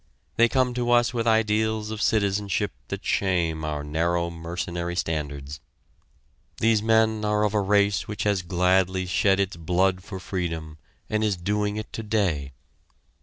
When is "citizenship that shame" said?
2.01-3.63